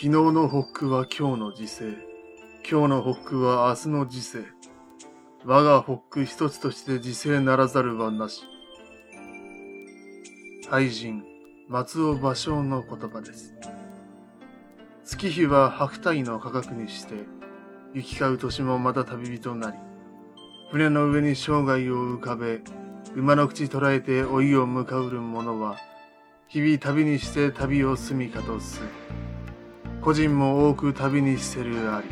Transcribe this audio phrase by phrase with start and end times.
[0.00, 1.86] 昨日の北区は今日の時世。
[2.70, 4.44] 今日の北区は明日の時世。
[5.44, 8.44] 我が北区一つとして時世ならざるはなし。
[10.70, 11.24] 俳人、
[11.66, 13.56] 松尾芭蕉の言葉です。
[15.04, 17.14] 月日は白帯の価格にして、
[17.92, 19.78] 行き交う年もまた旅人なり、
[20.70, 22.60] 船の上に生涯を浮かべ、
[23.16, 25.76] 馬の口捉えて老いを向かうる者は、
[26.46, 28.80] 日々旅にして旅を住みかとす。
[30.08, 32.08] 個人も多く旅にしてるあり。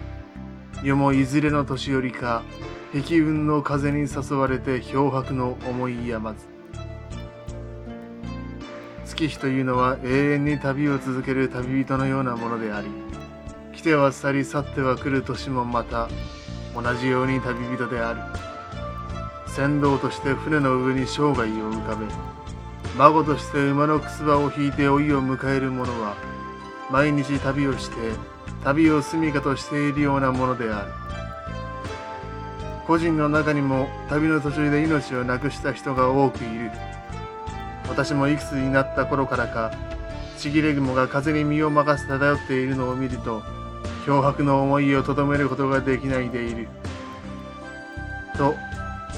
[0.87, 2.43] 世もいずれの年寄りか、
[2.93, 6.47] 壁雲の風に誘われて漂白の思いやまず。
[9.07, 12.89] 月日というのは永遠に旅を続ける旅人のようなものであり、
[13.75, 16.11] 来ては去り去っては来る年もまた
[16.75, 18.21] 同じように旅人である。
[19.47, 22.05] 船頭として船の上に生涯を浮かべ、
[22.99, 26.15] 孫として馬のくすばを引いて老いを迎える者は、
[26.91, 27.97] 毎日旅をして、
[28.63, 30.93] 旅を住みかとしているようなものである。
[32.87, 36.71] 個人の中にも旅の途中で命を亡くした人が多くいる。
[37.89, 39.73] 私もいくつになった頃からか、
[40.39, 43.43] ちぎれ雲が風に身を任せ漂っているのを見ると、
[44.05, 46.69] 漂白の思いをとどめることができないでいる。
[48.37, 48.55] と、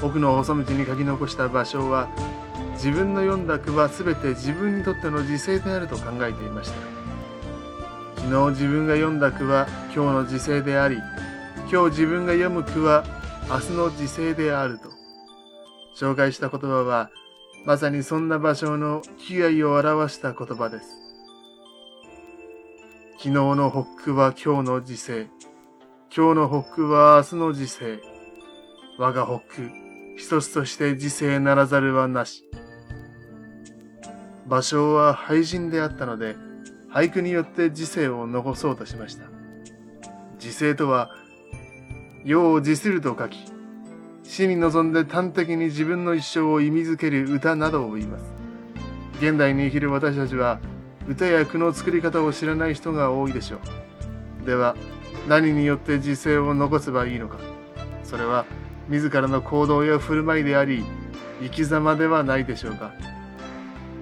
[0.01, 2.07] 奥の細道に書き残した場所は、
[2.73, 7.08] 自分の読んだ句は全て自分にとっての時勢であると考えていました。
[8.29, 10.97] 昨日自分が読んだ句は今日の時世であり、
[11.71, 13.03] 今日自分が読む句は
[13.49, 14.89] 明日の時世であると。
[15.97, 17.09] 紹介した言葉は、
[17.65, 20.85] まさにそんな場所の被害を表した言葉です。
[23.17, 25.27] 昨日の北区は今日の時世。
[26.15, 27.99] 今日の北区は明日の時世。
[28.99, 29.71] 我が北区、
[30.17, 32.45] 一つとして時世ならざるはなし。
[34.45, 36.35] 場所は廃人であったので、
[36.91, 39.25] 俳句によって時世を残そうとしました。
[40.39, 41.11] 時世とは、
[42.25, 43.37] 世を辞すると書き、
[44.23, 48.25] 死に臨んで端的に自分の一生を意味づける歌などを言います。
[49.19, 50.59] 現代に生きる私たちは、
[51.07, 53.57] 歌や句の作り方を知らない人が多いでしょ
[54.43, 54.45] う。
[54.45, 54.75] では、
[55.27, 57.37] 何によって時世を残せばいいのか。
[58.03, 58.45] それは、
[58.87, 60.83] 自らの行動や振る舞いであり、
[61.41, 62.91] 生き様ではないでしょうか。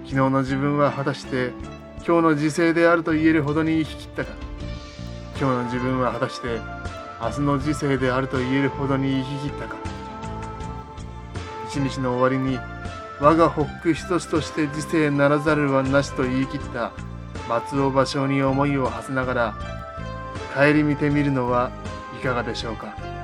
[0.06, 1.52] 昨日の自分は果たして
[2.08, 4.32] 今日の時勢であると言えるほどに生き切ったか。
[5.38, 6.62] 今日の自分は果たして
[7.22, 9.76] 明日の時勢であると言えるほどに生き切ったか。
[11.68, 12.58] 一日の終わりに
[13.20, 16.94] 我が北区一つとして時勢ならざるはなしと言い切った
[17.50, 19.56] 松尾芭蕉に思いを馳せながら
[20.56, 21.72] 顧みてみるのは
[22.18, 23.17] いかがでしょうか。